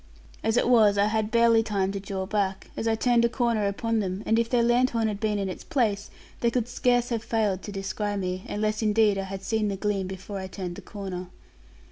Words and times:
As 0.43 0.57
it 0.57 0.67
was, 0.67 0.97
I 0.97 1.05
had 1.05 1.29
barely 1.29 1.61
time 1.61 1.91
to 1.91 1.99
draw 1.99 2.25
back, 2.25 2.71
as 2.75 2.87
I 2.87 2.95
turned 2.95 3.23
a 3.23 3.29
corner 3.29 3.67
upon 3.67 3.99
them; 3.99 4.23
and 4.25 4.39
if 4.39 4.49
their 4.49 4.63
lanthorn 4.63 5.07
had 5.07 5.19
been 5.19 5.37
in 5.37 5.47
its 5.47 5.63
place, 5.63 6.09
they 6.39 6.49
could 6.49 6.67
scarce 6.67 7.09
have 7.09 7.23
failed 7.23 7.61
to 7.61 7.71
descry 7.71 8.17
me, 8.17 8.43
unless 8.49 8.81
indeed 8.81 9.19
I 9.19 9.25
had 9.25 9.43
seen 9.43 9.67
the 9.67 9.75
gleam 9.77 10.07
before 10.07 10.39
I 10.39 10.47
turned 10.47 10.75
the 10.77 10.81
corner. 10.81 11.27